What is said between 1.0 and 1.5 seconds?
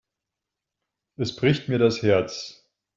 Es